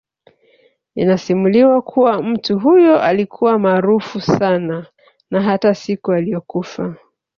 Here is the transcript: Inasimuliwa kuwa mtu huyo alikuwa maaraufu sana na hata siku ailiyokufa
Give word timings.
Inasimuliwa 0.95 1.81
kuwa 1.81 2.23
mtu 2.23 2.59
huyo 2.59 3.01
alikuwa 3.01 3.59
maaraufu 3.59 4.21
sana 4.21 4.87
na 5.31 5.41
hata 5.41 5.75
siku 5.75 6.11
ailiyokufa 6.11 6.95